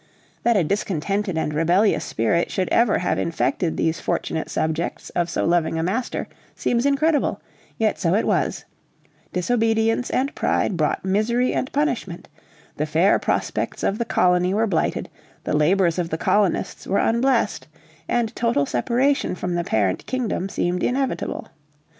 That 0.41 0.57
a 0.57 0.63
discontented 0.63 1.37
and 1.37 1.53
rebellious 1.53 2.03
spirit 2.03 2.49
should 2.49 2.69
ever 2.69 2.97
have 2.97 3.19
infected 3.19 3.77
these 3.77 3.99
fortunate 3.99 4.49
subjects 4.49 5.11
of 5.11 5.29
so 5.29 5.45
loving 5.45 5.77
a 5.77 5.83
master, 5.83 6.27
seems 6.55 6.87
incredible, 6.87 7.39
yet 7.77 7.99
so 7.99 8.15
it 8.15 8.25
was; 8.25 8.65
disobedience 9.31 10.09
and 10.09 10.33
pride 10.33 10.75
brought 10.75 11.05
misery 11.05 11.53
and 11.53 11.71
punishment, 11.71 12.29
the 12.77 12.87
fair 12.87 13.19
prospects 13.19 13.83
of 13.83 13.99
the 13.99 14.05
colony 14.05 14.55
were 14.55 14.65
blighted, 14.65 15.07
the 15.43 15.55
labors 15.55 15.99
of 15.99 16.09
the 16.09 16.17
colonists 16.17 16.87
were 16.87 16.97
unblessed, 16.97 17.67
and 18.09 18.35
total 18.35 18.65
separation 18.65 19.35
from 19.35 19.53
the 19.53 19.63
parent 19.63 20.07
kingdom 20.07 20.49
seemed 20.49 20.81
inevitable. 20.81 21.47